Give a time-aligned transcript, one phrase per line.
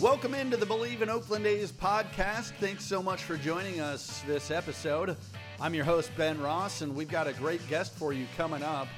[0.00, 2.52] Welcome into the Believe in Oakland A's podcast.
[2.52, 5.14] Thanks so much for joining us this episode.
[5.60, 8.88] I'm your host, Ben Ross, and we've got a great guest for you coming up.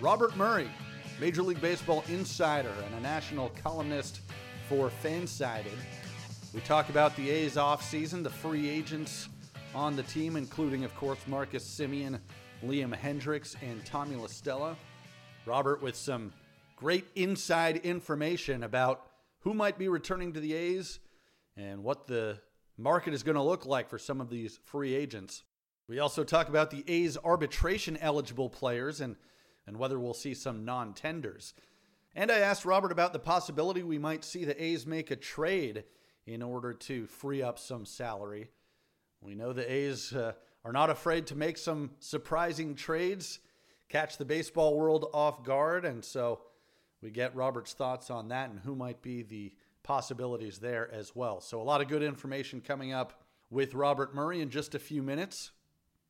[0.00, 0.70] Robert Murray,
[1.18, 4.20] Major League Baseball insider and a national columnist
[4.68, 5.66] for Fansided.
[6.54, 9.28] We talk about the A's offseason, the free agents
[9.74, 12.20] on the team, including, of course, Marcus Semien,
[12.64, 14.76] Liam Hendriks, and Tommy La Stella.
[15.44, 16.32] Robert with some
[16.76, 19.06] great inside information about
[19.46, 20.98] who might be returning to the A's
[21.56, 22.36] and what the
[22.76, 25.44] market is going to look like for some of these free agents.
[25.86, 29.14] We also talk about the A's arbitration eligible players and,
[29.64, 31.54] and whether we'll see some non tenders.
[32.16, 35.84] And I asked Robert about the possibility we might see the A's make a trade
[36.26, 38.48] in order to free up some salary.
[39.20, 40.32] We know the A's uh,
[40.64, 43.38] are not afraid to make some surprising trades,
[43.88, 46.40] catch the baseball world off guard, and so
[47.06, 49.52] we get Robert's thoughts on that and who might be the
[49.84, 51.40] possibilities there as well.
[51.40, 55.04] So, a lot of good information coming up with Robert Murray in just a few
[55.04, 55.52] minutes.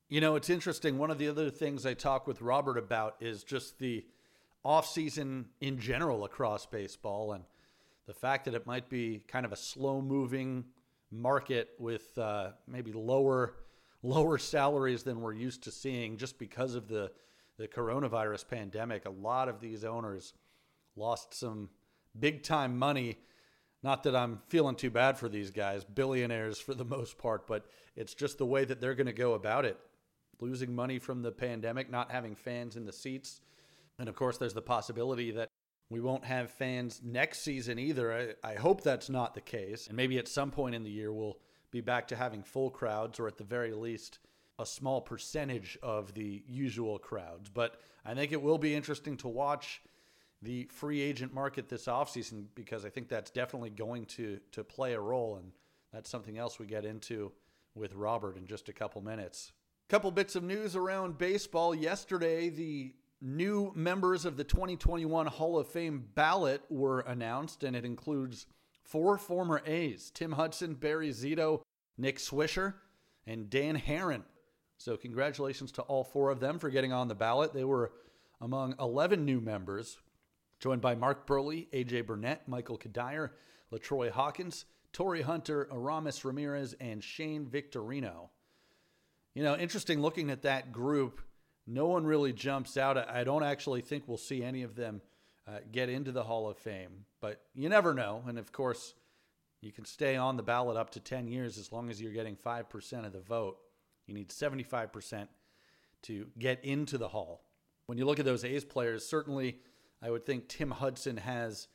[0.09, 0.97] You know, it's interesting.
[0.97, 4.07] One of the other things I talk with Robert about is just the
[4.65, 7.43] offseason in general across baseball and
[8.07, 10.65] the fact that it might be kind of a slow moving
[11.11, 13.53] market with uh, maybe lower
[14.01, 17.11] lower salaries than we're used to seeing just because of the
[17.59, 19.05] the coronavirus pandemic.
[19.05, 20.33] A lot of these owners
[20.97, 21.69] lost some
[22.17, 23.17] big time money.
[23.83, 27.65] Not that I'm feeling too bad for these guys, billionaires for the most part, but
[27.95, 29.77] it's just the way that they're going to go about it.
[30.39, 33.41] Losing money from the pandemic, not having fans in the seats.
[33.99, 35.49] And of course, there's the possibility that
[35.89, 38.35] we won't have fans next season either.
[38.43, 39.87] I, I, hope that's not the case.
[39.87, 41.37] And maybe at some point in the year, we'll
[41.71, 44.19] be back to having full crowds, or at the very least,
[44.59, 47.49] a small percentage of the usual crowds.
[47.49, 49.81] But I think it will be interesting to watch
[50.41, 54.93] the free agent market this offseason because I think that's definitely going to to play
[54.93, 55.51] a role and
[55.91, 57.31] that's something else we get into
[57.75, 59.51] with Robert in just a couple minutes.
[59.89, 65.67] Couple bits of news around baseball yesterday the new members of the 2021 Hall of
[65.67, 68.45] Fame ballot were announced and it includes
[68.83, 71.61] four former A's, Tim Hudson, Barry Zito,
[71.97, 72.75] Nick Swisher,
[73.25, 74.23] and Dan Haren.
[74.77, 77.53] So congratulations to all four of them for getting on the ballot.
[77.53, 77.91] They were
[78.39, 79.97] among 11 new members
[80.59, 83.31] joined by Mark Buehrle, AJ Burnett, Michael Cuddyer,
[83.71, 88.29] LaTroy Hawkins, Torii Hunter, Aramis Ramirez, and Shane Victorino.
[89.33, 91.21] You know, interesting looking at that group.
[91.67, 92.97] No one really jumps out.
[92.97, 95.01] I don't actually think we'll see any of them
[95.47, 98.23] uh, get into the Hall of Fame, but you never know.
[98.27, 98.95] And of course,
[99.61, 102.35] you can stay on the ballot up to 10 years as long as you're getting
[102.35, 103.57] 5% of the vote.
[104.05, 105.27] You need 75%
[106.03, 107.43] to get into the Hall.
[107.85, 109.59] When you look at those A's players, certainly
[110.01, 111.67] I would think Tim Hudson has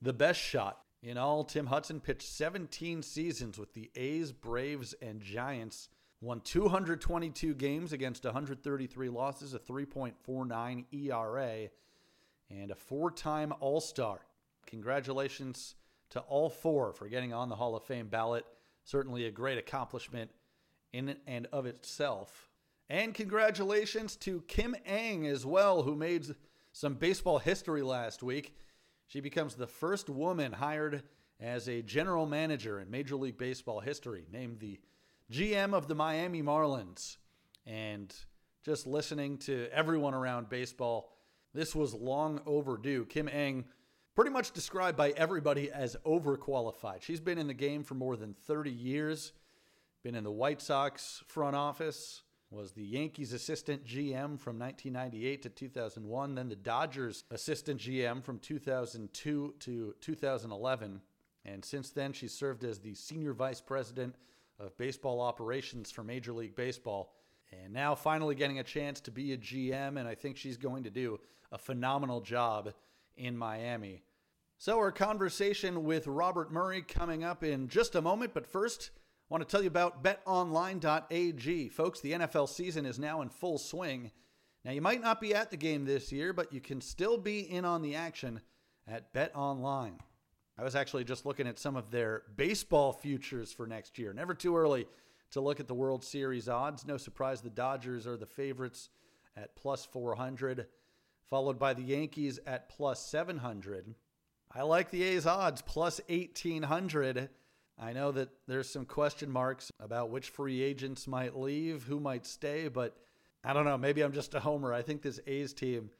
[0.00, 0.80] the best shot.
[1.02, 5.88] In all, Tim Hudson pitched 17 seasons with the A's, Braves, and Giants,
[6.20, 11.68] won 222 games against 133 losses, a 3.49 ERA,
[12.50, 14.20] and a four time All Star.
[14.66, 15.74] Congratulations
[16.10, 18.44] to all four for getting on the Hall of Fame ballot.
[18.84, 20.30] Certainly a great accomplishment
[20.92, 22.48] in and of itself.
[22.88, 26.34] And congratulations to Kim Ng as well, who made
[26.76, 28.54] some baseball history last week.
[29.06, 31.04] She becomes the first woman hired
[31.40, 34.78] as a general manager in Major League Baseball history, named the
[35.32, 37.16] GM of the Miami Marlins.
[37.64, 38.14] And
[38.62, 41.14] just listening to everyone around baseball,
[41.54, 43.06] this was long overdue.
[43.06, 43.64] Kim Ng,
[44.14, 47.00] pretty much described by everybody as overqualified.
[47.00, 49.32] She's been in the game for more than 30 years,
[50.02, 52.20] been in the White Sox front office,
[52.50, 58.38] was the Yankees assistant GM from 1998 to 2001, then the Dodgers assistant GM from
[58.38, 61.00] 2002 to 2011.
[61.44, 64.14] And since then, she served as the senior vice president
[64.58, 67.12] of baseball operations for Major League Baseball.
[67.52, 70.84] And now finally getting a chance to be a GM, and I think she's going
[70.84, 71.20] to do
[71.52, 72.72] a phenomenal job
[73.16, 74.02] in Miami.
[74.58, 78.90] So, our conversation with Robert Murray coming up in just a moment, but first,
[79.28, 81.68] I want to tell you about betonline.ag.
[81.70, 84.12] Folks, the NFL season is now in full swing.
[84.64, 87.40] Now, you might not be at the game this year, but you can still be
[87.40, 88.40] in on the action
[88.86, 89.98] at BetOnline.
[90.56, 94.12] I was actually just looking at some of their baseball futures for next year.
[94.12, 94.86] Never too early
[95.32, 96.86] to look at the World Series odds.
[96.86, 98.90] No surprise the Dodgers are the favorites
[99.36, 100.66] at plus 400,
[101.28, 103.92] followed by the Yankees at plus 700.
[104.52, 107.28] I like the A's odds plus 1800.
[107.78, 112.24] I know that there's some question marks about which free agents might leave, who might
[112.24, 112.96] stay, but
[113.44, 113.76] I don't know.
[113.76, 114.72] Maybe I'm just a homer.
[114.72, 115.90] I think this A's team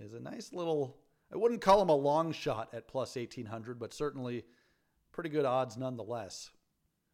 [0.00, 0.96] is a nice little,
[1.32, 4.44] I wouldn't call them a long shot at plus 1800, but certainly
[5.10, 6.50] pretty good odds nonetheless.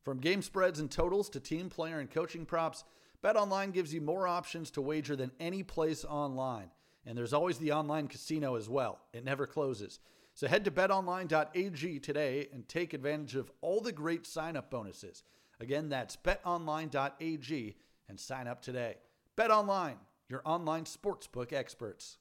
[0.05, 2.85] From game spreads and totals to team player and coaching props,
[3.23, 6.71] BetOnline gives you more options to wager than any place online.
[7.07, 9.01] And there's always the online casino as well.
[9.15, 9.99] It never closes.
[10.35, 15.23] So head to betonline.ag today and take advantage of all the great sign up bonuses.
[15.61, 17.77] Again, that's betonline.ag
[18.09, 18.97] and sign up today.
[19.37, 19.97] Bet Online,
[20.29, 22.19] your online sportsbook experts.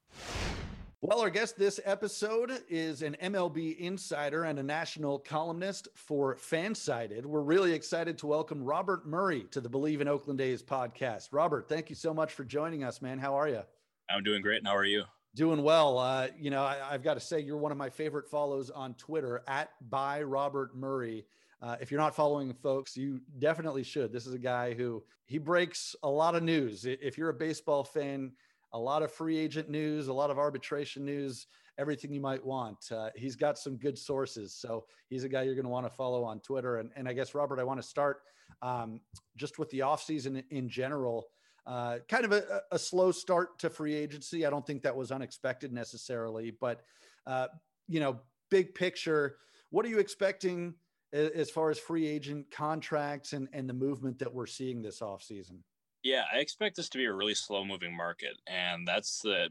[1.01, 7.25] Well, our guest this episode is an MLB insider and a national columnist for Fansided.
[7.25, 11.29] We're really excited to welcome Robert Murray to the Believe in Oakland A's podcast.
[11.31, 13.17] Robert, thank you so much for joining us, man.
[13.17, 13.63] How are you?
[14.09, 14.59] I'm doing great.
[14.59, 15.03] And how are you?
[15.35, 15.97] Doing well.
[15.97, 18.93] Uh, you know, I, have got to say, you're one of my favorite follows on
[18.93, 21.25] Twitter at by Robert Murray.
[21.59, 24.11] Uh, if you're not following folks, you definitely should.
[24.11, 26.85] This is a guy who he breaks a lot of news.
[26.85, 28.33] If you're a baseball fan,
[28.73, 31.47] a lot of free agent news, a lot of arbitration news,
[31.77, 32.91] everything you might want.
[32.91, 34.53] Uh, he's got some good sources.
[34.53, 36.77] So he's a guy you're going to want to follow on Twitter.
[36.77, 38.21] And, and I guess, Robert, I want to start
[38.61, 38.99] um,
[39.35, 41.25] just with the offseason in general.
[41.65, 44.45] Uh, kind of a, a, slow start to free agency.
[44.45, 46.81] I don't think that was unexpected necessarily, but
[47.25, 47.47] uh,
[47.87, 48.19] you know,
[48.51, 49.37] big picture,
[49.69, 50.73] what are you expecting
[51.13, 55.59] as far as free agent contracts and, and the movement that we're seeing this offseason?
[56.03, 58.35] Yeah, I expect this to be a really slow moving market.
[58.47, 59.47] And that's the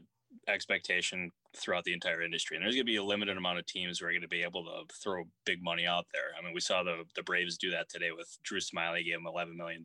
[0.47, 2.57] expectation throughout the entire industry.
[2.57, 4.43] And there's going to be a limited amount of teams who are going to be
[4.43, 6.31] able to throw big money out there.
[6.37, 9.27] I mean, we saw the, the Braves do that today with Drew Smyly, gave him
[9.27, 9.83] $11 million.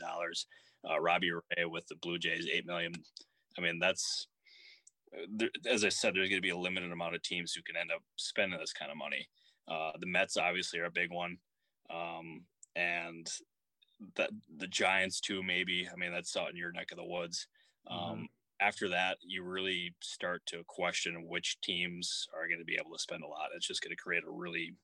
[0.88, 2.92] Uh, Robbie Ray with the Blue Jays, 8 million.
[3.56, 4.28] I mean, that's,
[5.30, 7.76] there, as I said, there's going to be a limited amount of teams who can
[7.76, 9.28] end up spending this kind of money.
[9.66, 11.38] Uh, the Mets obviously are a big one
[11.90, 12.42] um,
[12.76, 13.30] and
[14.16, 15.42] that the Giants too.
[15.42, 17.46] Maybe I mean that's out in your neck of the woods.
[17.90, 18.22] Um, mm-hmm.
[18.60, 23.02] After that, you really start to question which teams are going to be able to
[23.02, 23.50] spend a lot.
[23.54, 24.74] It's just going to create a really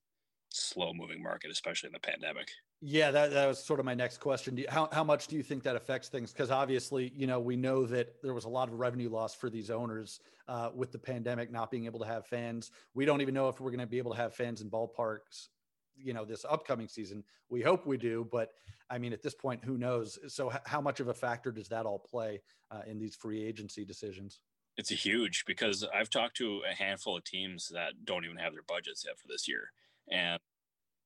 [0.50, 2.48] slow moving market, especially in the pandemic.
[2.86, 4.58] Yeah, that, that was sort of my next question.
[4.58, 6.32] You, how, how much do you think that affects things?
[6.32, 9.48] Because obviously, you know, we know that there was a lot of revenue loss for
[9.48, 12.72] these owners uh, with the pandemic not being able to have fans.
[12.92, 15.48] We don't even know if we're going to be able to have fans in ballparks
[15.96, 18.50] you know this upcoming season we hope we do but
[18.90, 21.68] i mean at this point who knows so h- how much of a factor does
[21.68, 22.40] that all play
[22.70, 24.40] uh, in these free agency decisions
[24.76, 28.64] it's huge because i've talked to a handful of teams that don't even have their
[28.66, 29.70] budgets yet for this year
[30.10, 30.40] and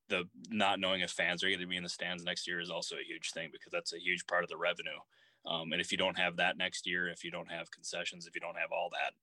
[0.09, 2.69] the not knowing if fans are going to be in the stands next year is
[2.69, 4.99] also a huge thing because that's a huge part of the revenue.
[5.45, 8.35] Um, and if you don't have that next year if you don't have concessions if
[8.35, 9.13] you don't have all that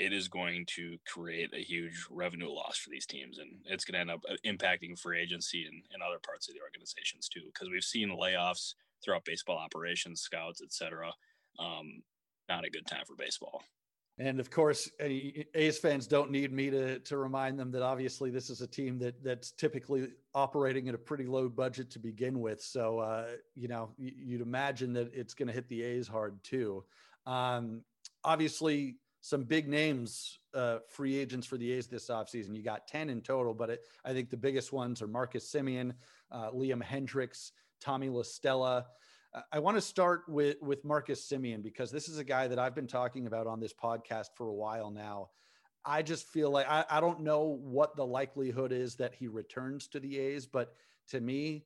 [0.00, 3.94] it is going to create a huge revenue loss for these teams and it's going
[3.94, 7.42] to end up uh, impacting free agency and, and other parts of the organizations too
[7.52, 8.74] because we've seen layoffs
[9.04, 11.12] throughout baseball operations scouts etc
[11.58, 12.02] um,
[12.48, 13.62] not a good time for baseball
[14.20, 18.50] and of course a's fans don't need me to, to remind them that obviously this
[18.50, 22.62] is a team that that's typically operating at a pretty low budget to begin with
[22.62, 26.84] so uh, you know you'd imagine that it's going to hit the a's hard too
[27.26, 27.82] um,
[28.24, 32.56] obviously some big names, uh, free agents for the A's this offseason.
[32.56, 35.92] You got 10 in total, but it, I think the biggest ones are Marcus Semien,
[36.32, 38.86] uh, Liam Hendriks, Tommy La Stella.
[39.52, 42.74] I want to start with, with Marcus Semien because this is a guy that I've
[42.74, 45.30] been talking about on this podcast for a while now.
[45.84, 49.86] I just feel like I, I don't know what the likelihood is that he returns
[49.88, 50.74] to the A's, but
[51.08, 51.64] to me,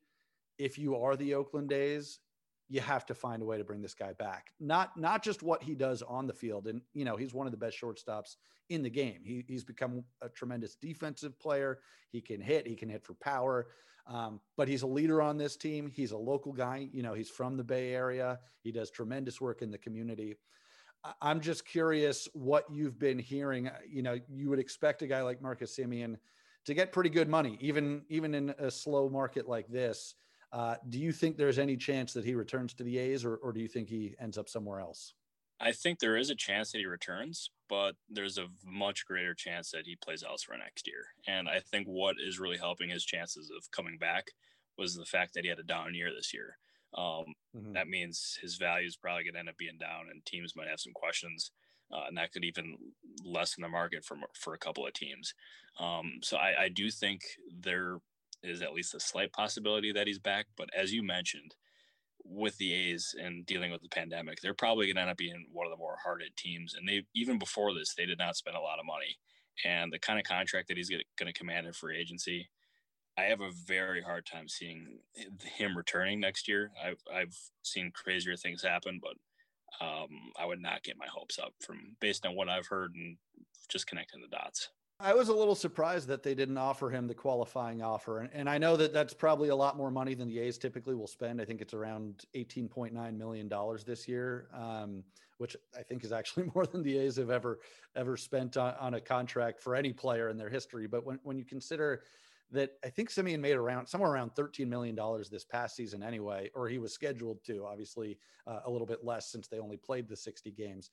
[0.59, 2.21] if you are the Oakland A's
[2.69, 4.53] you have to find a way to bring this guy back.
[4.59, 7.53] Not not just what he does on the field, and you know he's one of
[7.53, 8.37] the best shortstops
[8.71, 9.21] in the game.
[9.25, 11.81] He, he's become a tremendous defensive player.
[12.11, 12.67] He can hit.
[12.67, 13.67] He can hit for power.
[14.07, 15.91] Um, but he's a leader on this team.
[15.95, 16.89] He's a local guy.
[16.93, 18.39] You know, he's from the Bay Area.
[18.63, 20.37] He does tremendous work in the community.
[21.21, 23.71] I'm just curious what you've been hearing.
[23.87, 26.17] You know, you would expect a guy like Marcus Semien
[26.65, 30.15] to get pretty good money, even even in a slow market like this.
[30.55, 33.53] Uh, do you think there's any chance that he returns to the A's, or, or
[33.53, 35.15] do you think he ends up somewhere else?
[35.61, 39.71] I think there is a chance that he returns, but there's a much greater chance
[39.73, 41.07] that he plays elsewhere next year.
[41.27, 44.31] And I think what is really helping his chances of coming back
[44.79, 46.57] was the fact that he had a down year this year.
[46.97, 47.73] Um, mm-hmm.
[47.73, 50.69] That means his value is probably going to end up being down, and teams might
[50.69, 51.51] have some questions
[51.93, 52.77] uh, and that could even
[53.25, 55.35] lessen the market for for a couple of teams.
[55.79, 57.23] Um, so I, I do think
[57.61, 57.99] there
[58.45, 60.47] is at least a slight possibility that he's back.
[60.57, 61.55] But as you mentioned,
[62.25, 65.47] with the A's and dealing with the pandemic, they're probably going to end up being
[65.53, 66.75] one of the more hard hit teams.
[66.75, 69.19] And they even before this, they did not spend a lot of money.
[69.65, 72.49] And the kind of contract that he's going to command in free agency,
[73.17, 74.99] I have a very hard time seeing
[75.45, 76.73] him returning next year.
[76.83, 79.15] I've I've seen crazier things happen, but
[79.85, 83.17] um, I would not get my hopes up from based on what I've heard and
[83.69, 84.71] just connecting the dots.
[85.01, 88.21] I was a little surprised that they didn't offer him the qualifying offer.
[88.21, 90.95] And, and, I know that that's probably a lot more money than the A's typically
[90.95, 91.41] will spend.
[91.41, 93.53] I think it's around $18.9 million
[93.85, 95.03] this year, um,
[95.39, 97.59] which I think is actually more than the A's have ever,
[97.97, 100.87] ever spent on, on, a contract for any player in their history.
[100.87, 102.03] But when, when you consider
[102.53, 104.97] that I think Semien made around somewhere around $13 million
[105.29, 109.27] this past season anyway, or he was scheduled to, obviously uh, a little bit less
[109.27, 110.91] since they only played the 60 games.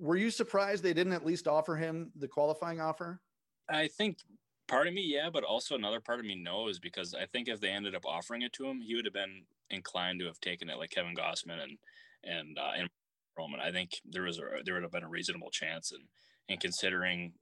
[0.00, 3.20] Were you surprised they didn't at least offer him the qualifying offer?
[3.68, 4.18] I think
[4.66, 7.60] part of me, yeah, but also another part of me, knows because I think if
[7.60, 10.70] they ended up offering it to him, he would have been inclined to have taken
[10.70, 11.78] it like Kevin Gausman and,
[12.24, 12.88] and, uh, and
[13.36, 13.60] Roman.
[13.60, 15.92] I think there was a, there would have been a reasonable chance.
[15.92, 16.04] And,
[16.48, 17.32] and considering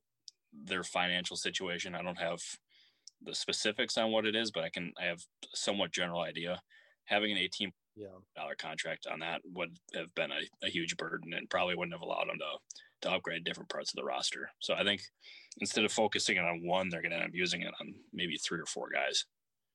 [0.52, 2.40] their financial situation, I don't have
[3.22, 5.22] the specifics on what it is, but I can I have
[5.54, 6.60] somewhat general idea.
[7.04, 7.72] Having an eighteen
[8.36, 12.02] dollar contract on that would have been a, a, huge burden and probably wouldn't have
[12.02, 14.50] allowed them to to upgrade different parts of the roster.
[14.60, 15.00] So I think
[15.60, 18.36] instead of focusing it on one, they're going to end up using it on maybe
[18.36, 19.24] three or four guys.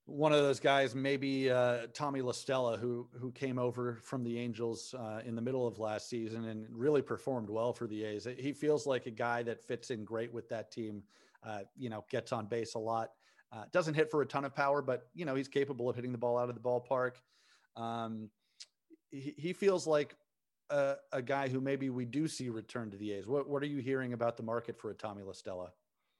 [0.06, 4.38] One of those guys, maybe uh, Tommy La Stella, who who came over from the
[4.40, 8.28] Angels uh, in the middle of last season and really performed well for the A's.
[8.38, 11.04] He feels like a guy that fits in great with that team.
[11.44, 13.12] Uh, you know, gets on base a lot
[13.54, 16.12] uh, doesn't hit for a ton of power, but you know he's capable of hitting
[16.12, 17.16] the ball out of the ballpark.
[17.76, 18.30] Um,
[19.12, 20.16] he, he, feels like
[20.72, 23.28] a, a, guy who maybe we do see return to the A's.
[23.28, 25.72] What What are you hearing about the market for a Tommy La Stella?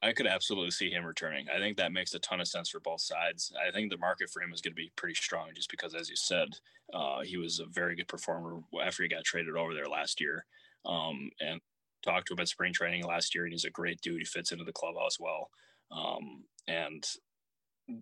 [0.02, 1.46] I could absolutely see him returning.
[1.48, 3.52] I think that makes a ton of sense for both sides.
[3.56, 6.10] I think the market for him is going to be pretty strong, just because, as
[6.10, 6.48] you said,
[6.92, 10.44] uh, he was a very good performer after he got traded over there last year.
[10.84, 11.60] Um, and
[12.02, 14.18] talked to him at spring training last year, and he's a great dude.
[14.18, 15.50] He fits into the clubhouse well.
[15.92, 17.04] Um, and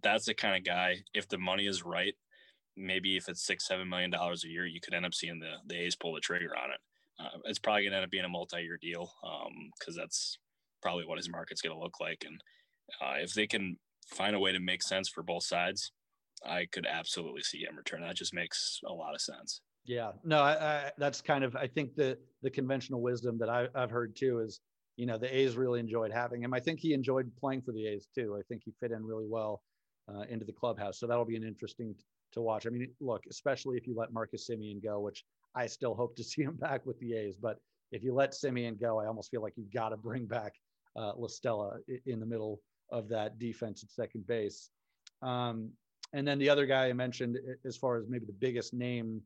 [0.03, 2.15] that's the kind of guy, if the money is right,
[2.81, 5.53] maybe if it's six, seven million dollars a year, you could end up seeing the,
[5.67, 6.81] the A's pull the trigger on it.
[7.19, 9.13] Uh, it's probably going to end up being a multi year deal
[9.79, 10.39] because um, that's
[10.83, 12.25] probably what his market's going to look like.
[12.27, 12.41] And
[13.03, 13.77] uh, if they can
[14.09, 15.93] find a way to make sense for both sides,
[16.45, 18.01] I could absolutely see him return.
[18.01, 19.61] That just makes a lot of sense.
[19.85, 23.69] Yeah, no, I, I, that's kind of I think the the conventional wisdom that I,
[23.75, 24.61] I've heard too is
[25.01, 26.53] you know, the A's really enjoyed having him.
[26.53, 28.37] I think he enjoyed playing for the A's too.
[28.39, 29.63] I think he fit in really well
[30.07, 31.01] uh, into the clubhouse.
[31.01, 31.95] So that'll be an interesting
[32.33, 32.67] to watch.
[32.67, 36.25] I mean, look, especially if you let Marcus Semien go, which I still hope to
[36.31, 37.37] see him back with the A's.
[37.37, 37.59] But
[37.93, 40.55] if you let Semien go, I almost feel like you've got to bring back
[40.97, 42.61] uh, La Stella in the middle
[42.91, 44.71] of that defense at second base.
[45.23, 45.71] Um,
[46.13, 49.23] and then the other guy I mentioned, as far as maybe the biggest name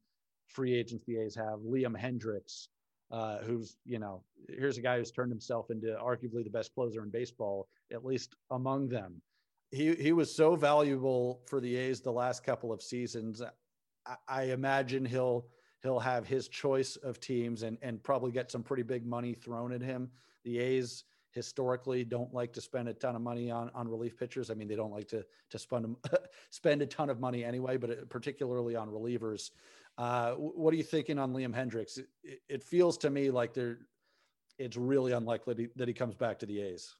[0.48, 2.68] free agents the A's have, Liam Hendriks
[3.10, 7.02] uh, who's you know here's a guy who's turned himself into arguably the best closer
[7.02, 9.20] in baseball, at least among them.
[9.70, 13.42] He he was so valuable for the A's the last couple of seasons.
[14.06, 15.46] I, I imagine he'll
[15.82, 19.72] he'll have his choice of teams and and probably get some pretty big money thrown
[19.72, 20.10] at him.
[20.44, 24.50] The A's historically don't like to spend a ton of money on on relief pitchers.
[24.50, 25.96] I mean, they don't like to to spend
[26.50, 29.50] spend a ton of money anyway, but particularly on relievers.
[29.96, 31.98] Uh, what are you thinking on Liam Hendriks?
[32.22, 33.78] It, it feels to me like there,
[34.58, 36.94] it's really unlikely that he comes back to the A's.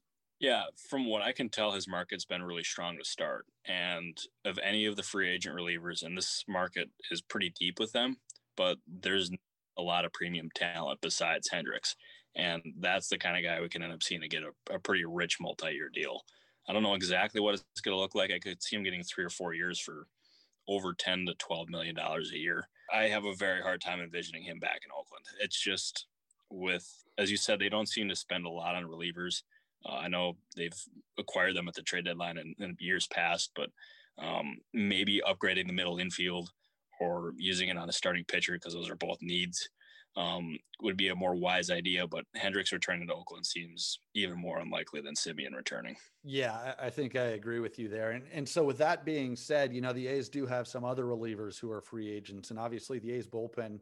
[0.44, 3.46] Yeah, from what I can tell, his market's been really strong to start.
[3.64, 7.92] And of any of the free agent relievers, and this market is pretty deep with
[7.92, 8.18] them,
[8.54, 9.30] but there's
[9.78, 11.94] a lot of premium talent besides Hendriks.
[12.36, 14.78] And that's the kind of guy we can end up seeing to get a, a
[14.78, 16.20] pretty rich multi year deal.
[16.68, 18.30] I don't know exactly what it's going to look like.
[18.30, 20.08] I could see him getting three or four years for
[20.68, 22.68] over 10 to 12 million dollars a year.
[22.92, 25.24] I have a very hard time envisioning him back in Oakland.
[25.40, 26.06] It's just
[26.50, 29.42] with, as you said, they don't seem to spend a lot on relievers.
[29.86, 30.78] Uh, I know they've
[31.18, 33.70] acquired them at the trade deadline in, in years past, but
[34.18, 36.50] um, maybe upgrading the middle infield
[37.00, 39.68] or using it on a starting pitcher because those are both needs
[40.16, 42.06] um, would be a more wise idea.
[42.06, 45.96] But Hendriks returning to Oakland seems even more unlikely than Semien returning.
[46.22, 48.12] Yeah, I think I agree with you there.
[48.12, 51.04] And and so with that being said, you know the A's do have some other
[51.04, 53.80] relievers who are free agents, and obviously the A's bullpen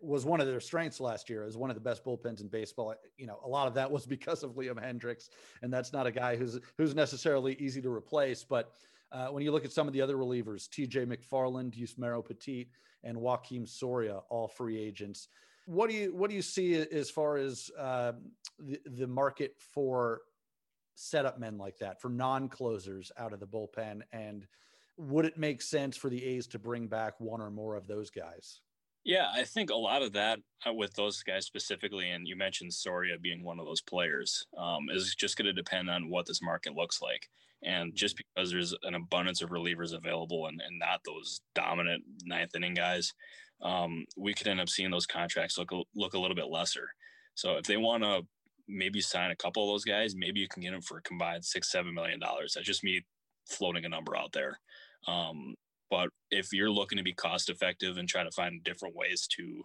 [0.00, 2.94] was one of their strengths last year as one of the best bullpens in baseball.
[3.16, 5.28] You know, a lot of that was because of Liam Hendriks,
[5.62, 8.42] and that's not a guy who's who's necessarily easy to replace.
[8.44, 8.72] But
[9.12, 11.06] uh, when you look at some of the other relievers, T.J.
[11.06, 12.68] McFarland, Yusmeiro Petit,
[13.04, 15.28] and Joakim Soria, all free agents
[15.66, 18.12] What do you what do you see as far as uh,
[18.58, 20.22] the the market for
[20.94, 24.02] setup men like that for non closers out of the bullpen?
[24.12, 24.46] And
[24.96, 28.10] would it make sense for the A's to bring back one or more of those
[28.10, 28.60] guys?
[29.04, 32.74] Yeah, I think a lot of that uh, with those guys specifically, and you mentioned
[32.74, 36.42] Soria being one of those players, um, is just going to depend on what this
[36.42, 37.28] market looks like.
[37.62, 42.54] And just because there's an abundance of relievers available and, and not those dominant ninth
[42.54, 43.12] inning guys,
[43.62, 46.88] um, we could end up seeing those contracts look look a little bit lesser.
[47.34, 48.22] So if they want to
[48.68, 51.44] maybe sign a couple of those guys, maybe you can get them for a combined
[51.44, 52.54] six seven million dollars.
[52.54, 53.04] That's just me
[53.46, 54.58] floating a number out there.
[55.06, 55.54] Um,
[55.90, 59.64] but if you're looking to be cost effective and try to find different ways to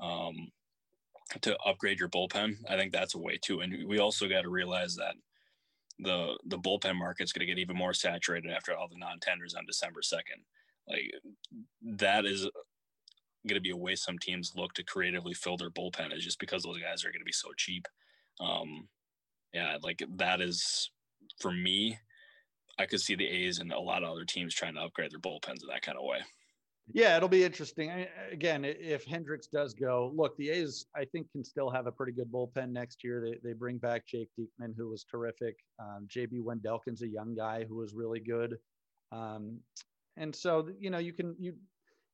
[0.00, 0.50] um,
[1.40, 3.60] to upgrade your bullpen, I think that's a way too.
[3.60, 5.14] And we also got to realize that
[5.98, 9.54] the the bullpen market's going to get even more saturated after all the non tenders
[9.54, 10.42] on December second.
[10.88, 11.12] Like
[11.98, 12.48] that is
[13.46, 16.38] going to be a way some teams look to creatively fill their bullpen is just
[16.38, 17.86] because those guys are going to be so cheap.
[18.40, 18.88] Um,
[19.52, 20.90] yeah, like that is
[21.40, 21.98] for me.
[22.78, 25.20] I could see the A's and a lot of other teams trying to upgrade their
[25.20, 26.18] bullpens in that kind of way.
[26.92, 27.90] Yeah, it'll be interesting.
[27.90, 31.92] I, again, if Hendriks does go, look, the A's I think can still have a
[31.92, 33.22] pretty good bullpen next year.
[33.24, 35.56] They they bring back Jake Diekman, who was terrific.
[35.78, 38.56] Um, JB Wendelken's a young guy who was really good.
[39.12, 39.60] Um,
[40.16, 41.54] and so you know you can you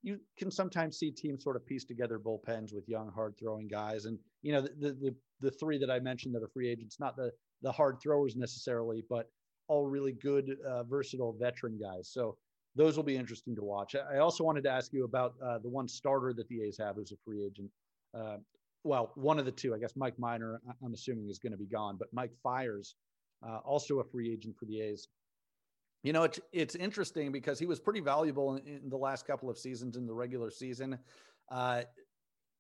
[0.03, 4.05] you can sometimes see teams sort of piece together bullpens with young, hard throwing guys.
[4.05, 7.17] And you know the, the the three that I mentioned that are free agents, not
[7.17, 9.29] the the hard throwers necessarily, but
[9.69, 12.09] all really good, uh, versatile veteran guys.
[12.09, 12.37] So
[12.75, 13.95] those will be interesting to watch.
[13.95, 16.97] I also wanted to ask you about uh, the one starter that the A's have
[16.97, 17.71] who's a free agent.
[18.15, 18.37] Uh,
[18.85, 21.67] well, one of the two, I guess Mike Minor, I'm assuming is going to be
[21.67, 22.95] gone, but Mike Fiers,
[23.47, 25.09] uh, also a free agent for the A's.
[26.05, 29.51] You know, it's it's interesting because he was pretty valuable in, in the last couple
[29.51, 30.97] of seasons in the regular season,
[31.51, 31.83] uh,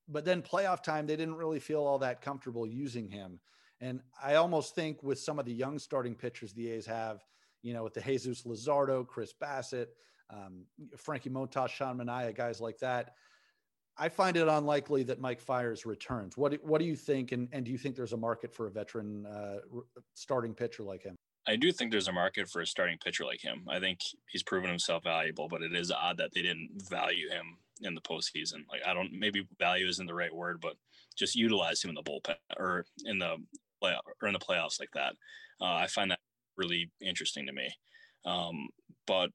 [0.08, 3.38] but then playoff time they didn't really feel all that comfortable using him.
[3.80, 7.24] And I almost think with some of the young starting pitchers the A's have,
[7.62, 9.88] you know, with the Jesus Luzardo, Chris Bassitt,
[10.30, 10.64] um,
[10.96, 13.14] Frankie Montas, Sean Manaea, guys like that.
[13.96, 16.36] I find it unlikely that Mike Fiers returns.
[16.36, 17.32] What what do you think?
[17.32, 19.58] And, and do you think there's a market for a veteran uh,
[20.14, 21.16] starting pitcher like him?
[21.48, 23.64] I do think there's a market for a starting pitcher like him.
[23.68, 27.56] I think he's proven himself valuable, but it is odd that they didn't value him
[27.80, 28.68] in the postseason.
[28.70, 30.74] Like I don't maybe value isn't the right word, but
[31.16, 33.36] just utilize him in the bullpen or in the
[33.82, 35.14] playoff or in the playoffs like that.
[35.60, 36.20] Uh, I find that
[36.56, 37.70] really interesting to me.
[38.24, 38.68] Um,
[39.06, 39.30] but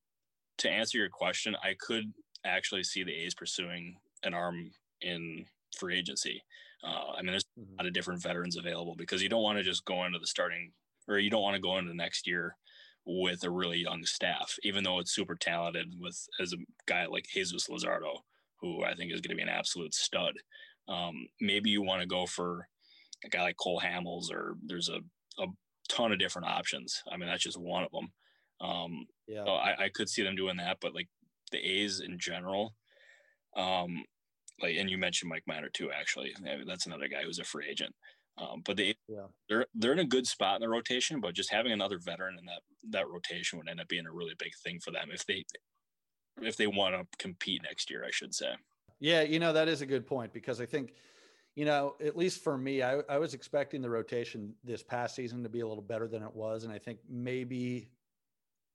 [0.60, 2.13] to answer your question, I could
[2.45, 5.45] actually see the A's pursuing an arm in
[5.77, 6.43] free agency.
[6.84, 7.73] Uh, I mean, there's mm-hmm.
[7.73, 10.27] a lot of different veterans available because you don't want to just go into the
[10.27, 10.71] starting
[11.08, 12.56] or you don't want to go into the next year
[13.06, 17.25] with a really young staff, even though it's super talented with as a guy like
[17.25, 18.17] Jesus Luzardo,
[18.62, 20.34] who I think is going to be an absolute stud.
[20.88, 22.67] Um, maybe you want to go for
[23.25, 24.99] a guy like Cole Hamels, or there's a,
[25.41, 25.47] a
[25.89, 27.01] ton of different options.
[27.12, 28.12] I mean, that's just one of them.
[28.62, 31.07] Um, yeah, so I, I could see them doing that, but like
[31.51, 32.73] the A's in general,
[33.55, 34.03] um,
[34.62, 36.33] like, and you mentioned Mike Minor too, actually,
[36.65, 37.93] that's another guy who's a free agent.
[38.38, 39.27] Um, but they yeah.
[39.47, 42.45] they're they're in a good spot in the rotation, but just having another veteran in
[42.45, 45.45] that that rotation would end up being a really big thing for them if they
[46.41, 48.53] if they want to compete next year, I should say.
[48.99, 50.93] Yeah, you know that is a good point because I think
[51.55, 55.43] you know, at least for me, I, I was expecting the rotation this past season
[55.43, 56.63] to be a little better than it was.
[56.63, 57.89] And I think maybe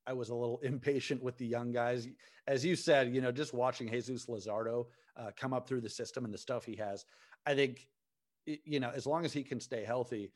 [0.06, 2.08] I was a little impatient with the young guys.
[2.46, 4.86] As you said, you know, just watching Jesus Luzardo
[5.16, 7.04] uh, come up through the system and the stuff he has,
[7.46, 7.88] I think,
[8.46, 10.30] you know, as long as he can stay healthy,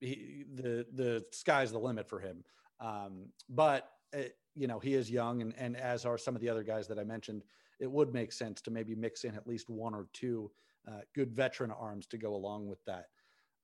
[0.00, 2.44] he, the the sky's the limit for him.
[2.80, 6.42] Um, but it, uh, you know, he is young, and and as are some of
[6.42, 7.42] the other guys that I mentioned,
[7.80, 10.50] it would make sense to maybe mix in at least one or two
[10.86, 13.06] uh, good veteran arms to go along with that.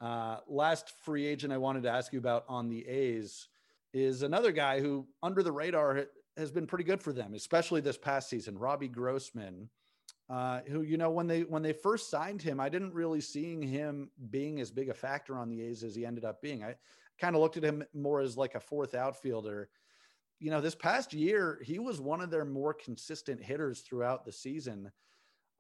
[0.01, 3.49] Uh, last free agent I wanted to ask you about on the A's
[3.93, 7.97] is another guy who, under the radar, has been pretty good for them, especially this
[7.97, 8.59] past season.
[8.59, 9.71] Robbie Grossman,
[10.29, 13.63] uh, who you know when they when they first signed him, I didn't really seeing
[13.63, 16.65] him being as big a factor on the A's as he ended up being.
[16.65, 16.75] I
[17.21, 19.69] kind of looked at him more as like a fourth outfielder.
[20.41, 24.33] You know, this past year he was one of their more consistent hitters throughout the
[24.33, 24.91] season.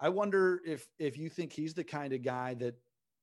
[0.00, 2.74] I wonder if if you think he's the kind of guy that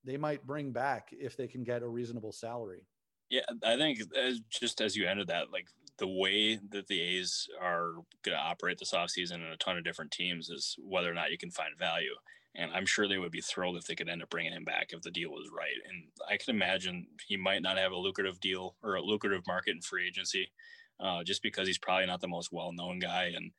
[0.04, 2.86] they might bring back if they can get a reasonable salary.
[3.30, 7.48] Yeah, I think as, just as you ended that, like the way that the A's
[7.62, 11.14] are going to operate this offseason in a ton of different teams is whether or
[11.14, 12.16] not you can find value.
[12.56, 14.90] And I'm sure they would be thrilled if they could end up bringing him back
[14.90, 15.78] if the deal was right.
[15.88, 19.76] And I can imagine he might not have a lucrative deal or a lucrative market
[19.76, 20.52] in free agency,
[21.00, 23.32] uh, just because he's probably not the most well known guy.
[23.34, 23.52] And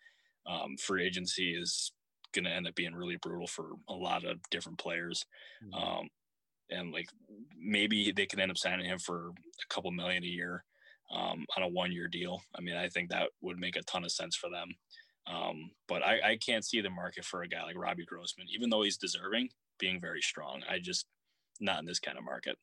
[0.47, 1.93] um, free agency is
[2.33, 5.25] going to end up being really brutal for a lot of different players.
[5.65, 5.75] Mm-hmm.
[5.75, 6.09] Um,
[6.71, 7.07] and like
[7.59, 10.65] maybe they can end up signing him for a couple million a year
[11.13, 12.41] um, on a one year deal.
[12.57, 14.69] I mean, I think that would make a ton of sense for them.
[15.27, 18.71] Um, but I, I, can't see the market for a guy like Robbie Grossman, even
[18.71, 20.63] though he's deserving, being very strong.
[20.69, 21.07] I just
[21.61, 22.57] not in this kind of market.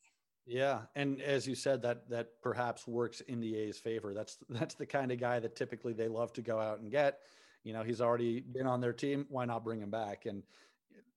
[0.45, 4.13] Yeah, and as you said, that that perhaps works in the A's favor.
[4.13, 7.19] That's that's the kind of guy that typically they love to go out and get.
[7.63, 9.25] You know, he's already been on their team.
[9.29, 10.25] Why not bring him back?
[10.25, 10.43] And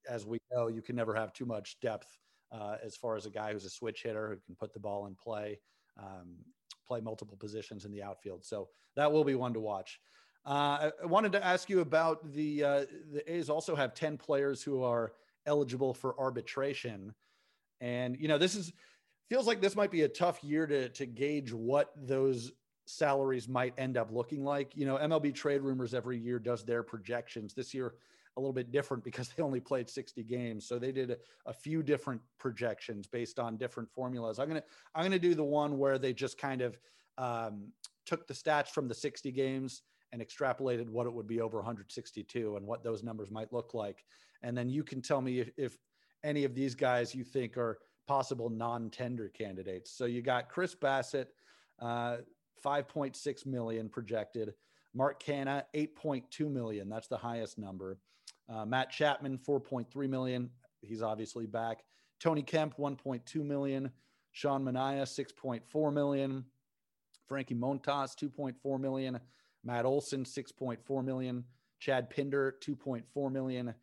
[0.09, 2.19] as we know, you can never have too much depth
[2.51, 5.07] uh, as far as a guy who's a switch hitter who can put the ball
[5.07, 5.59] in play,
[5.99, 6.37] um,
[6.87, 8.45] play multiple positions in the outfield.
[8.45, 10.01] So that will be one to watch.
[10.45, 14.61] Uh, I wanted to ask you about the uh, the A's also have ten players
[14.61, 15.13] who are
[15.47, 17.15] eligible for arbitration,
[17.81, 18.73] and you know this is
[19.29, 22.51] feels like this might be a tough year to to gauge what those
[22.85, 24.77] salaries might end up looking like.
[24.77, 27.55] You know, MLB Trade Rumors every year does their projections.
[27.55, 27.95] This year,
[28.37, 31.17] a little bit different because they only played 60 games, so they did a,
[31.47, 34.39] a few different projections based on different formulas.
[34.39, 34.63] I'm gonna
[34.95, 36.79] I'm gonna do the one where they just kind of
[37.19, 37.69] um,
[38.07, 42.57] took the stats from the 60 games and extrapolated what it would be over 162
[42.57, 44.05] and what those numbers might look like.
[44.43, 45.79] And then you can tell me if, if
[46.23, 49.91] any of these guys you think are possible non-tender candidates.
[49.91, 51.27] So you got Chris Bassitt.
[51.81, 52.19] uh,
[52.65, 54.55] 5.6 million projected.
[54.95, 56.89] Mark Canha, 8.2 million.
[56.89, 57.99] That's the highest number.
[58.49, 60.51] Uh, Matt Chapman, 4.3 million.
[60.81, 61.85] He's obviously back.
[62.21, 63.91] Tony Kemp, 1.2 million.
[64.33, 66.45] Sean Manaea, 6.4 million.
[67.27, 69.19] Frankie Montas, 2.4 million.
[69.65, 71.45] Matt Olson, 6.4 million.
[71.79, 73.75] Chad Pinder, 2.4 million.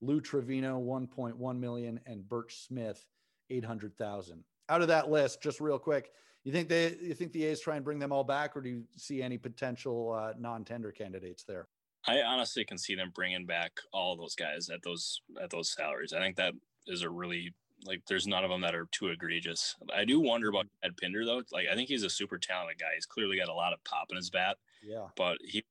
[0.00, 2.00] Lou Trivino, 1.1 million.
[2.06, 3.04] And Burch Smith,
[3.50, 4.44] 800,000.
[4.68, 6.10] Out of that list, just real quick,
[6.44, 8.68] you think they you think the A's try and bring them all back, or do
[8.68, 11.68] you see any potential uh, non-tender candidates there?
[12.06, 16.12] I honestly can see them bringing back all those guys at those at those salaries.
[16.12, 16.54] I think that
[16.86, 17.52] is a really
[17.84, 19.76] like there's none of them that are too egregious.
[19.94, 21.42] I do wonder about Ed Pinder though.
[21.52, 22.94] Like I think he's a super talented guy.
[22.94, 24.56] He's clearly got a lot of pop in his bat.
[24.82, 25.06] Yeah.
[25.16, 25.64] But he,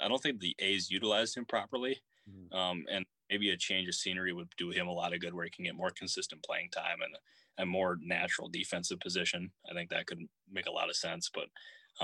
[0.00, 2.00] I don't think the A's utilized him properly.
[2.28, 2.56] Mm-hmm.
[2.56, 5.44] Um, and maybe a change of scenery would do him a lot of good, where
[5.44, 7.16] he can get more consistent playing time and
[7.58, 9.50] a more natural defensive position.
[9.70, 11.30] I think that could make a lot of sense.
[11.32, 11.46] But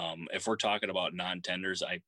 [0.01, 2.01] um, if we're talking about non-tenders, I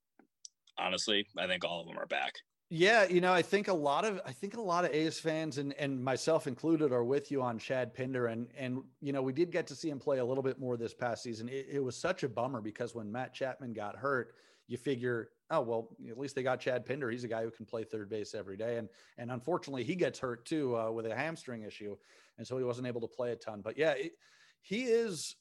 [0.78, 2.34] honestly I think all of them are back.
[2.70, 5.58] Yeah, you know, I think a lot of I think a lot of A's fans
[5.58, 9.32] and and myself included are with you on Chad Pinder and and you know we
[9.32, 11.48] did get to see him play a little bit more this past season.
[11.48, 14.34] It, it was such a bummer because when Matt Chapman got hurt,
[14.66, 17.10] you figure, oh well, at least they got Chad Pinder.
[17.10, 20.18] He's a guy who can play third base every day, and and unfortunately he gets
[20.18, 21.96] hurt too uh, with a hamstring issue,
[22.38, 23.60] and so he wasn't able to play a ton.
[23.62, 24.12] But yeah, it,
[24.62, 25.36] he is.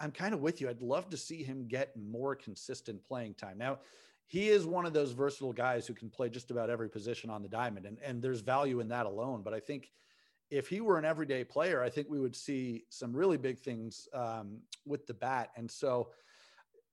[0.00, 0.70] I'm kind of with you.
[0.70, 3.58] I'd love to see him get more consistent playing time.
[3.58, 3.80] Now,
[4.26, 7.42] he is one of those versatile guys who can play just about every position on
[7.42, 9.42] the diamond, and and there's value in that alone.
[9.42, 9.90] But I think
[10.50, 14.08] if he were an everyday player, I think we would see some really big things
[14.12, 15.50] um, with the bat.
[15.56, 16.10] And so,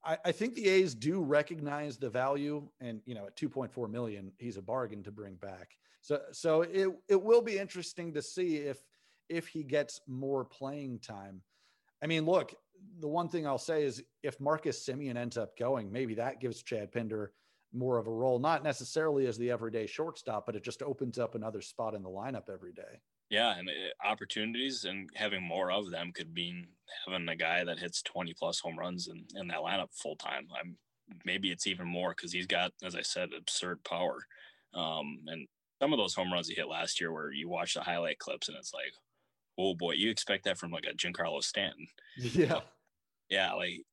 [0.04, 4.32] I, I, think the A's do recognize the value, and you know, at 2.4 million,
[4.38, 5.78] he's a bargain to bring back.
[6.02, 8.84] So, so it it will be interesting to see if
[9.30, 11.42] if he gets more playing time.
[12.04, 12.56] I mean, look,
[13.00, 16.64] the one thing I'll say is if Marcus Semien ends up going, maybe that gives
[16.64, 17.32] Chad Pinder
[17.74, 21.36] more of a role, not necessarily as the everyday shortstop, but it just opens up
[21.36, 23.02] another spot in the lineup every day.
[23.32, 26.67] Yeah, and uh, opportunities and having more of them could mean
[27.08, 30.48] having a guy that hits 20 plus home runs in, in that lineup full time.
[30.60, 30.76] I'm
[31.26, 34.26] maybe it's even more because he's got, as I said, absurd power.
[34.74, 35.48] Um, and
[35.82, 38.50] some of those home runs he hit last year, where you watch the highlight clips
[38.50, 38.94] and it's like,
[39.58, 41.88] oh boy, you expect that from like a Giancarlo Stanton.
[42.17, 42.60] Yeah.
[43.30, 43.54] Yeah.
[43.54, 43.84] Like,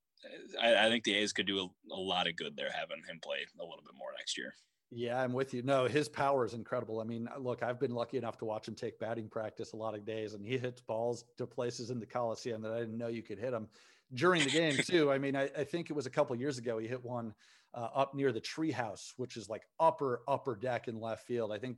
[0.61, 3.21] I, I think the A's could do a, a, lot of good there having him
[3.23, 4.55] play a little bit more next year.
[4.91, 5.63] Yeah, I'm with you.
[5.63, 7.01] No, his power is incredible.
[7.01, 9.95] I mean, look, I've been lucky enough to watch him take batting practice a lot
[9.95, 13.09] of days, and he hits balls to places in the Coliseum that I didn't know
[13.09, 13.69] you could hit them
[14.15, 15.13] during the game too.
[15.13, 17.35] I mean, I, I think it was a couple years ago he hit one
[17.75, 21.53] uh, up near the treehouse, which is like upper upper deck in left field.
[21.53, 21.77] I think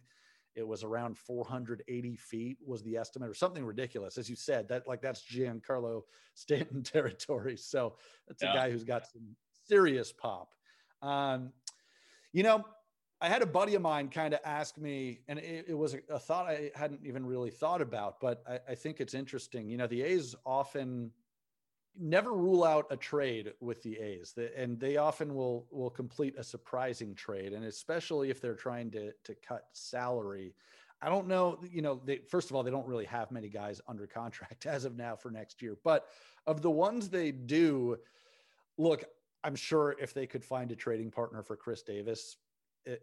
[0.56, 4.86] it was around 480 feet was the estimate or something ridiculous as you said that
[4.88, 6.02] like that's giancarlo
[6.34, 7.94] stanton territory so
[8.26, 8.50] that's yeah.
[8.50, 9.22] a guy who's got some
[9.68, 10.48] serious pop
[11.02, 11.52] um,
[12.32, 12.64] you know
[13.20, 16.00] i had a buddy of mine kind of ask me and it, it was a,
[16.10, 19.76] a, thought i hadn't even really thought about but I, I think it's interesting you
[19.76, 21.12] know the a's often
[21.98, 26.44] never rule out a trade with the A's, and they often will will complete a
[26.44, 30.54] surprising trade, and especially if they're trying to to cut salary.
[31.02, 33.80] I don't know, you know, they, first of all, they don't really have many guys
[33.88, 36.08] under contract as of now for next year, but
[36.46, 37.96] of the ones they do,
[38.76, 39.04] look,
[39.42, 42.36] I'm sure if they could find a trading partner for Chris Davis,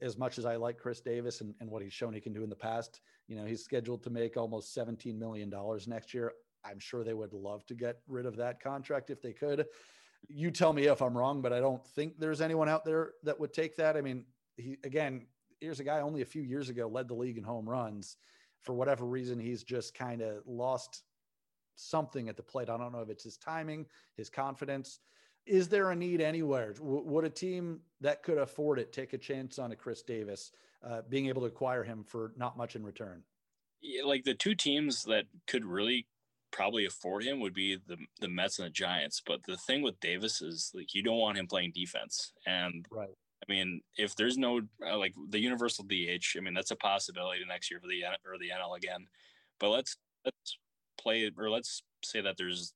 [0.02, 2.44] as much as I like Chris Davis and, and what he's shown he can do
[2.44, 5.54] in the past, you know, he's scheduled to make almost $17 million
[5.88, 6.34] next year.
[6.66, 9.66] I'm sure they would love to get rid of that contract if they could.
[10.28, 13.40] You tell me if I'm wrong, but I don't think there's anyone out there that
[13.40, 13.96] would take that.
[13.96, 14.26] I mean,
[14.58, 15.28] he again,
[15.62, 18.18] here's a guy only a few years ago led the league in home runs.
[18.64, 21.04] For whatever reason, he's just kind of lost
[21.76, 22.70] something at the plate.
[22.70, 23.86] I don't know if it's his timing,
[24.16, 25.00] his confidence.
[25.48, 26.74] Is there a need anywhere?
[26.74, 30.52] W- would a team that could afford it take a chance on a Chris Davis,
[30.84, 33.24] uh, being able to acquire him for not much in return?
[33.82, 36.08] Yeah, like the two teams that could really
[36.52, 39.22] probably afford him would be the the Mets and the Giants.
[39.26, 43.10] But the thing with Davis is like you don't want him playing defense, and right.
[43.48, 47.42] I mean, if there's no uh, like the universal DH, I mean that's a possibility
[47.48, 49.08] next year for the or the NL again.
[49.60, 50.58] But let's let's
[51.00, 52.74] play or let's say that there's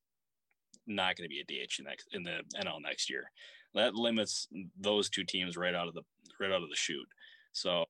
[0.95, 3.31] not going to be a DH next in the NL next year.
[3.73, 4.47] That limits
[4.79, 6.03] those two teams right out of the
[6.39, 7.07] right out of the shoot.
[7.53, 7.85] So,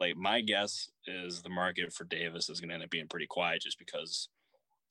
[0.00, 3.26] like my guess is the market for Davis is going to end up being pretty
[3.26, 4.28] quiet, just because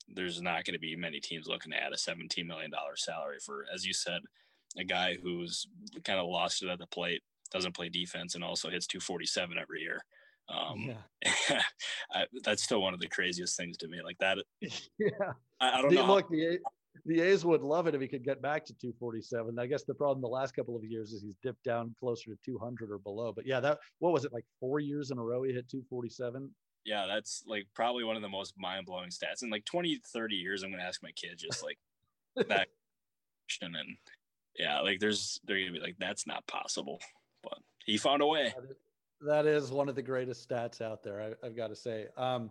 [0.08, 3.38] there's not going to be many teams looking to add a 17 million dollar salary
[3.44, 4.20] for, as you said,
[4.78, 5.66] a guy who's
[6.04, 9.80] kind of lost it at the plate, doesn't play defense, and also hits 247 every
[9.80, 10.00] year.
[10.48, 11.62] Um, yeah.
[12.12, 14.00] I, that's still one of the craziest things to me.
[14.02, 14.38] Like that.
[14.98, 15.32] Yeah.
[15.60, 16.06] I, I don't the, know.
[16.06, 16.58] Look, the,
[17.06, 19.58] the A's would love it if he could get back to 247.
[19.58, 22.36] I guess the problem the last couple of years is he's dipped down closer to
[22.44, 23.32] 200 or below.
[23.32, 26.50] But yeah, that what was it like four years in a row he hit 247?
[26.84, 29.42] Yeah, that's like probably one of the most mind blowing stats.
[29.42, 31.78] In like 20, 30 years, I'm going to ask my kid just like
[32.48, 32.68] that
[33.46, 33.74] question.
[33.74, 33.96] And
[34.58, 37.00] yeah, like there's, they're going to be like, that's not possible.
[37.42, 38.54] But he found a way
[39.24, 41.34] that is one of the greatest stats out there.
[41.42, 42.06] I, have got to say.
[42.16, 42.50] Um,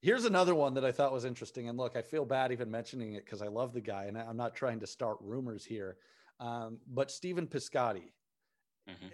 [0.00, 1.68] here's another one that I thought was interesting.
[1.68, 4.36] And look, I feel bad even mentioning it because I love the guy, and I'm
[4.36, 5.96] not trying to start rumors here.
[6.40, 8.10] Um, but Stephen Piscotty,
[8.88, 9.08] mm-hmm.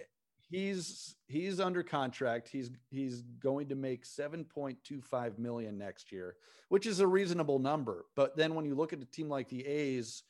[0.50, 2.48] he's he's under contract.
[2.48, 6.36] He's he's going to make 7.25 million next year,
[6.68, 8.04] which is a reasonable number.
[8.14, 10.22] But then when you look at a team like the A's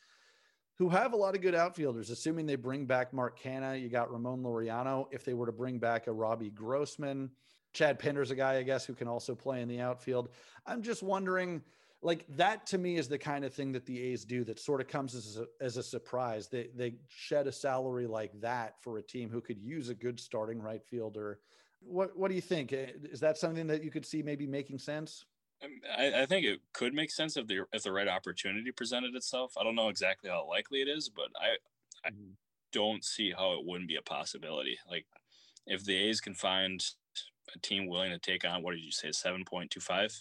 [0.76, 3.80] who have a lot of good outfielders, assuming they bring back Mark Canha.
[3.80, 5.06] You got Ramon Laureano.
[5.12, 7.30] If they were to bring back a Robbie Grossman,
[7.74, 10.30] Chad Pinder's a guy, I guess, who can also play in the outfield.
[10.64, 11.60] I'm just wondering,
[12.00, 14.80] like that to me is the kind of thing that the A's do that sort
[14.80, 16.48] of comes as a, as a surprise.
[16.48, 20.18] They they shed a salary like that for a team who could use a good
[20.18, 21.40] starting right fielder.
[21.80, 22.72] What what do you think?
[22.72, 25.26] Is that something that you could see maybe making sense?
[25.96, 29.54] I, I, think it could make sense if the if the right opportunity presented itself.
[29.58, 31.56] I don't know exactly how likely it is, but I
[32.06, 32.32] I mm-hmm.
[32.72, 34.78] don't see how it wouldn't be a possibility.
[34.88, 35.06] Like
[35.66, 36.84] if the A's can find
[37.54, 40.12] a team willing to take on what did you say seven point two five?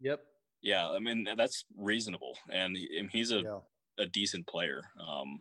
[0.00, 0.20] Yep.
[0.62, 2.76] Yeah, I mean that's reasonable, and
[3.10, 3.58] he's a yeah.
[3.98, 4.82] a decent player.
[5.06, 5.40] Um,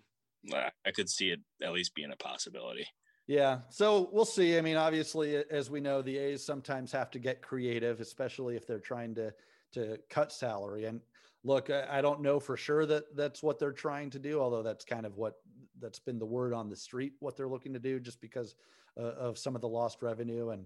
[0.54, 2.86] I could see it at least being a possibility.
[3.28, 3.60] Yeah.
[3.70, 4.58] So we'll see.
[4.58, 8.68] I mean, obviously, as we know, the A's sometimes have to get creative, especially if
[8.68, 9.34] they're trying to
[9.74, 10.86] to cut salary.
[10.86, 11.02] And
[11.44, 14.86] look, I, don't know for sure that that's what they're trying to do, although that's
[14.86, 15.36] kind of what
[15.80, 18.56] that's been the word on the street, what they're looking to do, just because
[19.00, 20.50] uh, of some of the lost revenue.
[20.50, 20.66] And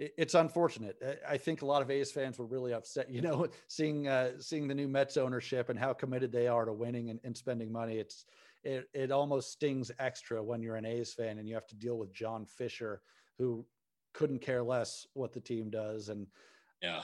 [0.00, 0.96] it's unfortunate.
[1.28, 4.66] I think a lot of A's fans were really upset, you know, seeing uh, seeing
[4.66, 7.98] the new Mets ownership and how committed they are to winning and, and spending money.
[7.98, 8.24] It's
[8.64, 11.98] it, it almost stings extra when you're an A's fan and you have to deal
[11.98, 13.02] with John Fisher,
[13.38, 13.64] who
[14.14, 16.08] couldn't care less what the team does.
[16.08, 16.26] And
[16.82, 17.02] yeah,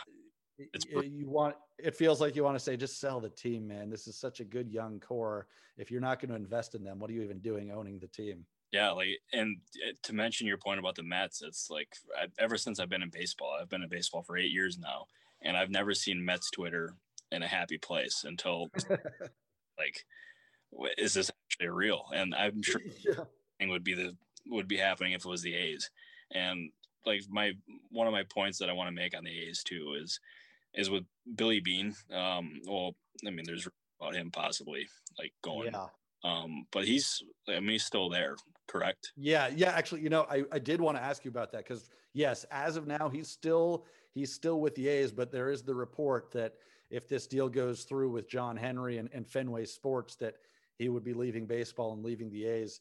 [0.58, 3.90] it's you want it feels like you want to say just sell the team, man.
[3.90, 5.48] This is such a good young core.
[5.76, 8.06] If you're not going to invest in them, what are you even doing owning the
[8.06, 8.46] team?
[8.72, 12.58] Yeah, like and uh, to mention your point about the Mets, it's like I, ever
[12.58, 15.06] since I've been in baseball, I've been in baseball for eight years now,
[15.42, 16.94] and I've never seen Mets Twitter
[17.32, 18.70] in a happy place until
[19.78, 20.04] like
[20.98, 22.06] is this actually real?
[22.14, 22.80] And I'm sure
[23.60, 23.68] yeah.
[23.68, 24.16] would be the
[24.48, 25.90] would be happening if it was the A's.
[26.32, 26.70] And
[27.04, 27.52] like my
[27.90, 30.20] one of my points that I want to make on the A's too is
[30.74, 31.94] is with Billy Beane.
[32.12, 32.94] Um, well,
[33.26, 33.68] I mean, there's
[34.00, 34.86] about him possibly
[35.18, 35.72] like going.
[35.72, 35.86] Yeah.
[36.24, 39.12] Um, but he's I mean he's still there, correct?
[39.16, 39.70] Yeah, yeah.
[39.70, 42.76] Actually, you know, I, I did want to ask you about that because yes, as
[42.76, 46.54] of now, he's still he's still with the A's, but there is the report that
[46.90, 50.34] if this deal goes through with John Henry and, and Fenway Sports, that
[50.78, 52.80] he would be leaving baseball and leaving the A's.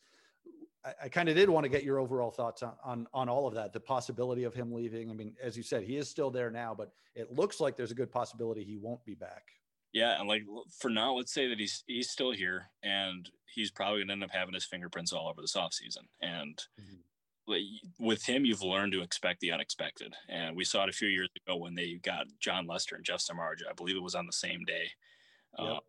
[0.85, 3.47] I, I kind of did want to get your overall thoughts on, on on all
[3.47, 5.09] of that, the possibility of him leaving.
[5.09, 7.91] I mean, as you said, he is still there now, but it looks like there's
[7.91, 9.51] a good possibility he won't be back.
[9.95, 10.43] Yeah, and like
[10.77, 14.23] for now, let's say that he's he's still here, and he's probably going to end
[14.25, 16.03] up having his fingerprints all over this offseason.
[16.21, 17.55] And mm-hmm.
[17.97, 20.13] with him, you've learned to expect the unexpected.
[20.27, 23.21] And we saw it a few years ago when they got Jon Lester and Jeff
[23.21, 23.69] Samardzija.
[23.69, 24.89] I believe it was on the same day.
[25.57, 25.77] Yep.
[25.77, 25.79] Uh,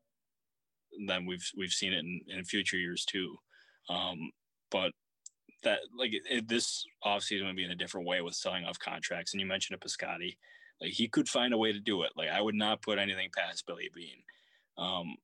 [1.08, 3.34] then we've we've seen it in, in future years too.
[3.90, 4.30] Um,
[4.70, 4.92] but
[5.64, 8.78] that like it, it, this offseason would be in a different way with selling off
[8.78, 9.34] contracts.
[9.34, 10.36] And you mentioned a Piscotty,
[10.80, 12.12] like he could find a way to do it.
[12.16, 14.22] Like I would not put anything past Billy Beane.
[14.78, 15.16] Um,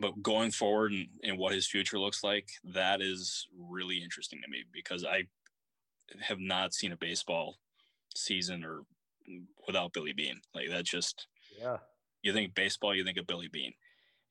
[0.00, 4.50] but going forward and, and what his future looks like, that is really interesting to
[4.50, 5.24] me because I
[6.20, 7.58] have not seen a baseball
[8.14, 8.82] season or
[9.66, 10.40] without Billy Beane.
[10.54, 11.26] Like that's just
[11.58, 11.78] yeah.
[12.22, 13.74] You think baseball, you think of Billy Beane,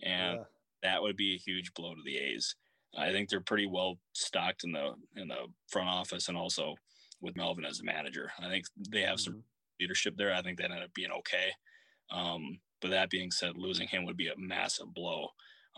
[0.01, 0.43] and yeah.
[0.82, 2.56] that would be a huge blow to the A's.
[2.97, 6.75] I think they're pretty well stocked in the in the front office and also
[7.21, 8.32] with Melvin as a manager.
[8.39, 9.34] I think they have mm-hmm.
[9.34, 9.43] some
[9.81, 10.33] leadership there.
[10.33, 11.49] I think that ended up being okay.
[12.11, 15.29] Um, but that being said, losing him would be a massive blow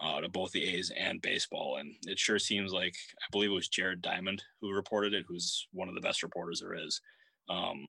[0.02, 1.78] uh, to both the A's and baseball.
[1.80, 5.68] And it sure seems like I believe it was Jared Diamond who reported it, who's
[5.72, 7.00] one of the best reporters there is.
[7.50, 7.86] Um,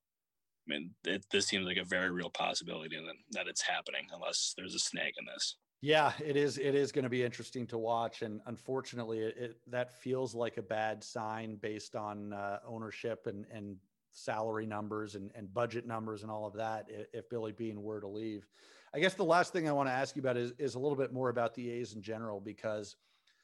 [0.67, 2.97] I mean, it, this seems like a very real possibility
[3.33, 5.57] that, it's happening unless there's a snag in this.
[5.83, 6.57] Yeah, it is.
[6.57, 10.57] It is going to be interesting to watch, and unfortunately, it, it that feels like
[10.57, 13.77] a bad sign based on uh, ownership and and
[14.15, 16.89] salary numbers and, and budget numbers and all of that.
[17.13, 18.47] If Billy Beane were to leave,
[18.95, 20.97] I guess the last thing I want to ask you about is is a little
[20.97, 22.97] bit more about the A's in general because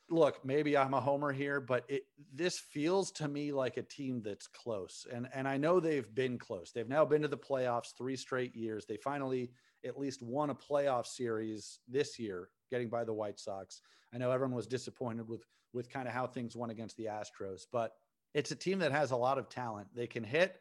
[0.09, 4.22] look, maybe I'm a homer here, but it this feels to me like a team
[4.22, 5.06] that's close.
[5.12, 6.70] And and I know they've been close.
[6.72, 8.87] They've now been to the playoffs 3 straight years.
[8.87, 9.50] They finally
[9.85, 13.80] at least won a playoff series this year, getting by the White Sox.
[14.14, 17.62] I know everyone was disappointed with with kind of how things went against the Astros,
[17.72, 17.92] but
[18.35, 19.88] it's a team that has a lot of talent.
[19.95, 20.61] They can hit,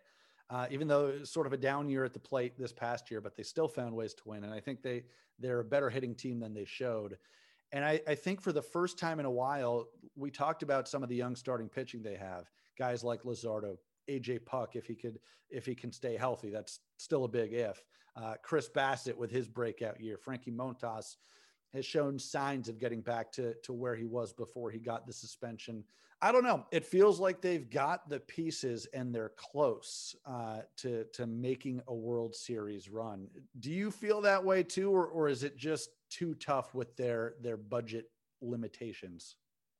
[0.49, 3.11] uh, even though it was sort of a down year at the plate this past
[3.11, 4.43] year, but they still found ways to win.
[4.43, 5.03] And I think they
[5.39, 7.17] they're a better hitting team than they showed.
[7.71, 11.03] And I, I think for the first time in a while, we talked about some
[11.03, 12.49] of the young starting pitching they have.
[12.77, 13.77] Guys like Luzardo,
[14.09, 17.83] AJ Puk, if he could, if he can stay healthy, that's still a big if.
[18.15, 21.15] Uh, Chris Bassitt with his breakout year, Frankie Montas
[21.73, 25.13] has shown signs of getting back to to where he was before he got the
[25.13, 25.83] suspension.
[26.21, 26.65] I don't know.
[26.71, 31.93] It feels like they've got the pieces and they're close uh, to to making a
[31.93, 33.27] World Series run.
[33.59, 37.35] Do you feel that way too, or or is it just too tough with their
[37.41, 39.37] their budget limitations?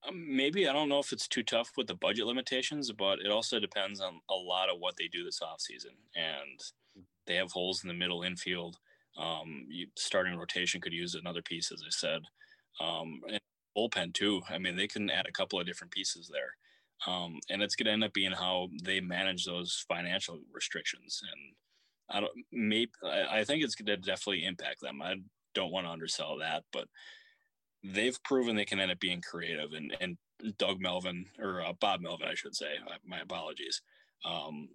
[0.07, 3.31] Um, maybe I don't know if it's too tough with the budget limitations, but it
[3.31, 5.95] also depends on a lot of what they do this offseason.
[6.15, 8.77] And they have holes in the middle infield.
[9.17, 12.21] Um, you, starting rotation could use another piece, as I said.
[12.79, 13.39] Um, and
[13.77, 14.41] bullpen too.
[14.49, 16.55] I mean, they can add a couple of different pieces there.
[17.07, 21.21] Um, and it's going to end up being how they manage those financial restrictions.
[21.31, 21.55] And
[22.09, 25.01] I don't, maybe, I, think it's going to definitely impact them.
[25.01, 25.15] I
[25.55, 26.87] don't want to undersell that, but
[27.83, 29.71] they've proven they can end up being creative.
[29.71, 30.17] And, and
[30.57, 32.73] Doug Melvin, or uh, Bob Melvin, I should say,
[33.05, 33.81] my apologies,
[34.25, 34.67] um,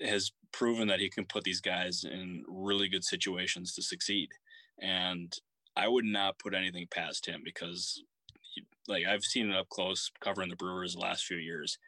[0.00, 4.28] has proven that he can put these guys in really good situations to succeed.
[4.80, 5.32] And
[5.76, 8.02] I would not put anything past him because,
[8.88, 11.78] like, I've seen it up close covering the Brewers the last few years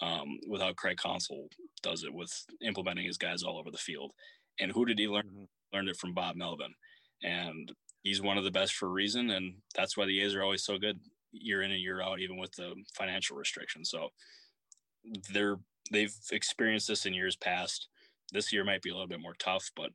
[0.00, 1.48] um, with how Craig Counsell
[1.82, 4.12] does it with implementing his guys all over the field.
[4.60, 5.26] And who did he learn?
[5.26, 5.44] Mm-hmm.
[5.72, 6.74] Learned it from Bob Melvin
[7.22, 9.30] and he's one of the best for a reason.
[9.30, 11.00] And that's why the A's are always so good
[11.32, 13.90] year in and year out, even with the financial restrictions.
[13.90, 14.08] So
[15.32, 15.58] they're
[15.90, 17.88] they've experienced this in years past.
[18.32, 19.90] This year might be a little bit more tough, but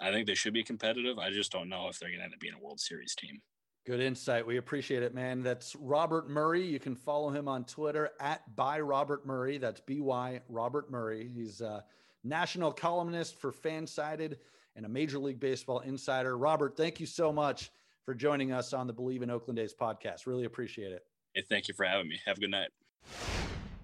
[0.00, 1.18] I think they should be competitive.
[1.18, 3.40] I just don't know if they're going to end up being a World Series team.
[3.86, 4.44] Good insight.
[4.44, 5.44] We appreciate it, man.
[5.44, 6.66] That's Robert Murray.
[6.66, 9.58] You can follow him on Twitter at by Robert Murray.
[9.58, 11.30] That's B Y Robert Murray.
[11.32, 11.84] He's a
[12.24, 14.38] national columnist for Fansided
[14.74, 16.36] and a Major League Baseball insider.
[16.36, 17.70] Robert, thank you so much
[18.04, 20.26] for joining us on the Bleav in Oakland A's podcast.
[20.26, 21.04] Really appreciate it.
[21.36, 22.18] Hey, thank you for having me.
[22.26, 22.70] Have a good night.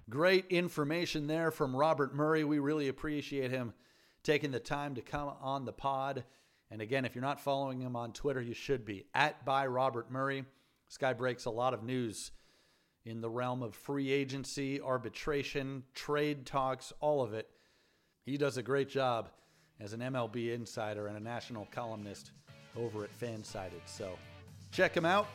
[0.09, 2.43] Great information there from Robert Murray.
[2.43, 3.73] We really appreciate him
[4.21, 6.25] taking the time to come on the pod.
[6.73, 10.09] And again, if you're not following him on Twitter, you should be at by Robert
[10.09, 10.43] Murray.
[10.87, 12.31] This guy breaks a lot of news
[13.05, 17.47] in the realm of free agency, arbitration, trade talks, all of it.
[18.25, 19.29] He does a great job
[19.79, 22.31] as an MLB insider and a national columnist
[22.75, 23.83] over at Fansided.
[23.85, 24.17] So
[24.71, 25.27] check him out.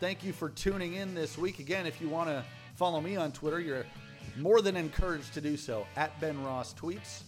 [0.00, 1.58] Thank you for tuning in this week.
[1.58, 2.42] Again, if you want to
[2.74, 3.84] follow me on Twitter, you're
[4.38, 7.24] more than encouraged to do so at Ben Ross Tweets.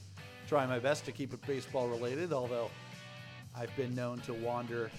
[0.48, 2.70] Try my best to keep it baseball related, although
[3.58, 4.90] I've been known to wander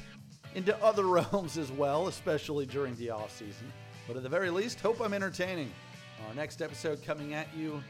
[0.55, 3.71] into other realms as well, especially during the off season.
[4.07, 5.71] But at the very least, hope I'm entertaining.
[6.27, 7.81] Our next episode coming at you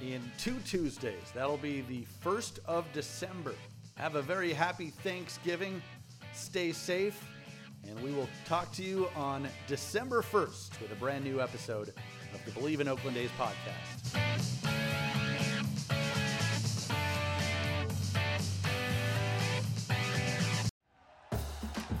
[0.00, 1.32] in two Tuesdays.
[1.34, 3.54] That'll be the 1st of December.
[3.94, 5.80] Have a very happy Thanksgiving.
[6.34, 7.24] Stay safe.
[7.88, 11.92] And we will talk to you on December 1st with a brand new episode
[12.34, 14.61] of the Bleav in Oakland A's podcast.